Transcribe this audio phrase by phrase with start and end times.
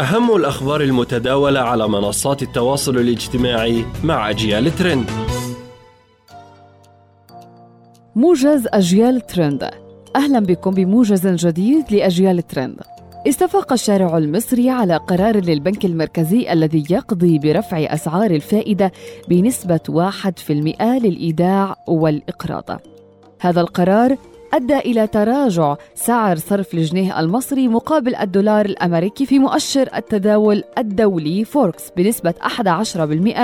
[0.00, 5.10] أهم الأخبار المتداولة على منصات التواصل الاجتماعي مع أجيال ترند.
[8.16, 9.70] موجز أجيال ترند.
[10.16, 12.76] أهلا بكم بموجز جديد لأجيال ترند.
[13.28, 18.92] استفاق الشارع المصري على قرار للبنك المركزي الذي يقضي برفع أسعار الفائدة
[19.28, 22.80] بنسبة 1% للإيداع والإقراض.
[23.40, 24.16] هذا القرار
[24.54, 31.90] أدى إلى تراجع سعر صرف الجنيه المصري مقابل الدولار الأمريكي في مؤشر التداول الدولي فوركس
[31.96, 32.34] بنسبة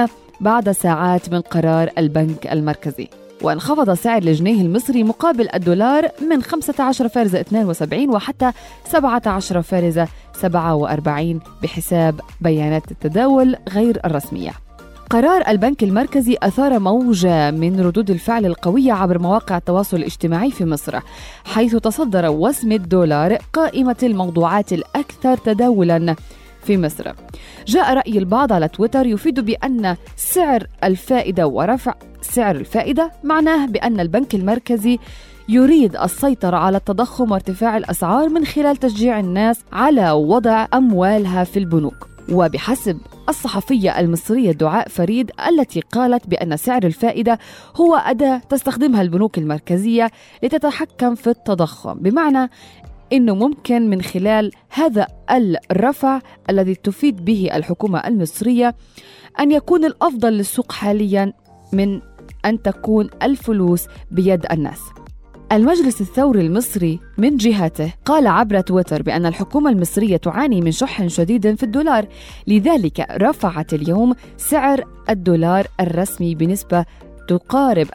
[0.07, 3.09] 11% بعد ساعات من قرار البنك المركزي.
[3.43, 8.53] وانخفض سعر الجنيه المصري مقابل الدولار من 15 فارزة 72 وحتى
[8.85, 10.01] 17 فارزة
[10.33, 14.68] 47 بحساب بيانات التداول غير الرسمية.
[15.11, 20.99] قرار البنك المركزي أثار موجة من ردود الفعل القوية عبر مواقع التواصل الاجتماعي في مصر
[21.45, 26.17] حيث تصدر وسم الدولار قائمة الموضوعات الأكثر تداولاً
[26.63, 27.13] في مصر.
[27.67, 34.35] جاء رأي البعض على تويتر يفيد بأن سعر الفائدة ورفع سعر الفائدة معناه بأن البنك
[34.35, 34.99] المركزي
[35.49, 42.09] يريد السيطرة على التضخم وارتفاع الأسعار من خلال تشجيع الناس على وضع أموالها في البنوك.
[42.33, 47.39] وبحسب الصحفية المصرية دعاء فريد التي قالت بأن سعر الفائدة
[47.77, 50.11] هو أداة تستخدمها البنوك المركزية
[50.43, 52.51] لتتحكم في التضخم بمعنى
[53.13, 55.07] إنه ممكن من خلال هذا
[55.71, 56.21] الرفع
[56.51, 58.75] الذي تفيد به الحكومة المصرية
[59.41, 61.33] أن يكون الأفضل للسوق حاليا
[61.73, 62.01] من
[62.45, 64.81] أن تكون الفلوس بيد الناس.
[65.53, 71.55] المجلس الثوري المصري من جهته قال عبر تويتر بأن الحكومة المصرية تعاني من شح شديد
[71.55, 72.07] في الدولار
[72.47, 76.85] لذلك رفعت اليوم سعر الدولار الرسمي بنسبة
[77.29, 77.87] تقارب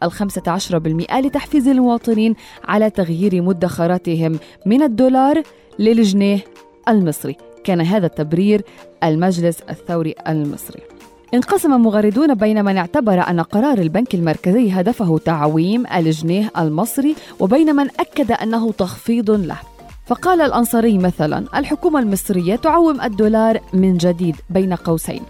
[0.47, 5.43] عشر بالمئة لتحفيز المواطنين على تغيير مدخراتهم من الدولار
[5.79, 6.39] للجنيه
[6.89, 7.35] المصري.
[7.63, 8.61] كان هذا تبرير
[9.03, 10.92] المجلس الثوري المصري.
[11.33, 17.87] انقسم مغردون بين من اعتبر أن قرار البنك المركزي هدفه تعويم الجنيه المصري وبين من
[17.99, 19.57] أكد أنه تخفيض له.
[20.05, 25.21] فقال الأنصاري مثلا الحكومة المصرية تعوم الدولار من جديد بين قوسين.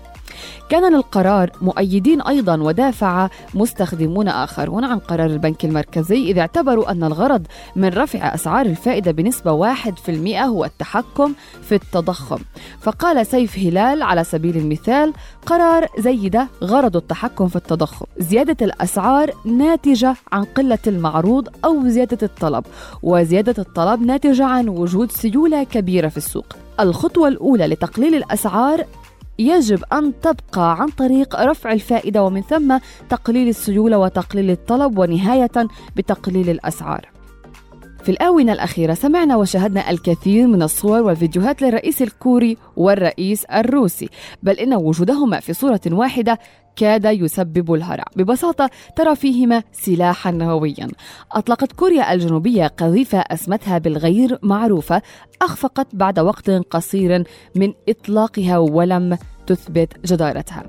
[0.70, 7.48] كان للقرار مؤيدين أيضا ودافع مستخدمون آخرون عن قرار البنك المركزي إذ اعتبروا أن الغرض
[7.76, 10.10] من رفع أسعار الفائدة بنسبة 1%
[10.42, 12.38] هو التحكم في التضخم.
[12.82, 15.14] فقال سيف هلال على سبيل المثال
[15.46, 22.18] قرار زي ده غرض التحكم في التضخم زيادة الأسعار ناتجة عن قلة المعروض أو زيادة
[22.24, 22.66] الطلب
[23.04, 26.46] وزيادة الطلب ناتجة عن وجود سيولة كبيرة في السوق.
[26.80, 28.86] الخطوة الأولى لتقليل الأسعار
[29.40, 32.78] يجب أن تبقى عن طريق رفع الفائدة ومن ثم
[33.10, 37.13] تقليل السيولة وتقليل الطلب ونهاية بتقليل الأسعار.
[38.04, 44.10] في الآونة الأخيرة سمعنا وشاهدنا الكثير من الصور والفيديوهات للرئيس الكوري والرئيس الروسي
[44.44, 46.40] بل إن وجودهما في صورة واحدة
[46.76, 48.04] كاد يسبب الهرع.
[48.16, 50.88] ببساطة ترى فيهما سلاحا نوويا.
[51.32, 55.02] أطلقت كوريا الجنوبية قذيفة أسمتها بالغير معروفة
[55.42, 57.24] أخفقت بعد وقت قصير
[57.56, 60.64] من إطلاقها ولم تثبت جدارتها.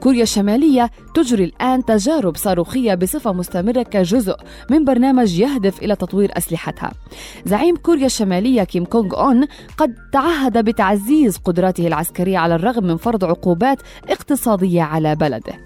[0.00, 4.36] كوريا الشمالية تجري الآن تجارب صاروخية بصفة مستمرة كجزء
[4.70, 6.92] من برنامج يهدف إلى تطوير أسلحتها.
[7.46, 9.46] زعيم كوريا الشمالية كيم كونغ أون
[9.76, 15.63] قد تعهد بتعزيز قدراته العسكرية على الرغم من فرض عقوبات اقتصادية على بلده.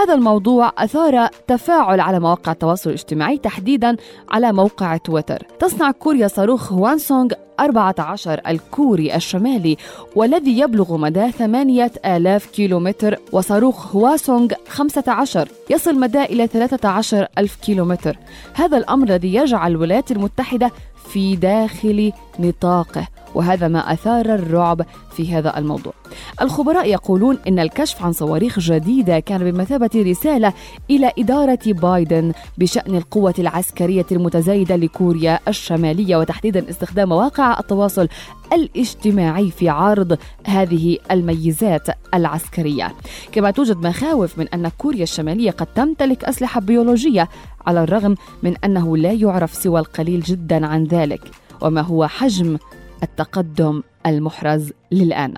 [0.00, 3.96] هذا الموضوع أثار تفاعل على مواقع التواصل الاجتماعي تحديدا
[4.30, 5.46] على موقع تويتر.
[5.58, 7.28] تصنع كوريا صاروخ هوانسونغ
[7.60, 9.76] 14 الكوري الشمالي
[10.16, 18.16] والذي يبلغ مدى 8000 كيلومتر وصاروخ هواسونغ 15 يصل مدى إلى 13 ألف كيلومتر.
[18.54, 20.70] هذا الأمر الذي يجعل الولايات المتحدة
[21.12, 23.06] في داخل نطاقه.
[23.34, 25.92] وهذا ما أثار الرعب في هذا الموضوع.
[26.42, 30.52] الخبراء يقولون إن الكشف عن صواريخ جديدة كان بمثابة رسالة
[30.90, 38.08] إلى إدارة بايدن بشأن القوة العسكرية المتزايدة لكوريا الشمالية وتحديدا استخدام مواقع التواصل
[38.52, 42.92] الاجتماعي في عرض هذه الميزات العسكرية.
[43.32, 47.28] كما توجد مخاوف من أن كوريا الشمالية قد تمتلك أسلحة بيولوجية
[47.66, 51.20] على الرغم من أنه لا يعرف سوى القليل جدا عن ذلك.
[51.60, 52.58] وما هو حجم
[53.02, 55.34] التقدم المحرز للآن.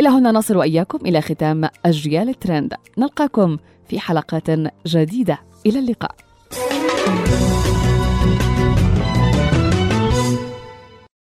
[0.00, 2.74] إلى هنا نصل وإياكم إلى ختام أجيال ترند.
[2.98, 3.56] نلقاكم
[3.88, 4.50] في حلقات
[4.86, 5.38] جديدة.
[5.66, 6.14] إلى اللقاء.
[6.50, 7.53] thank you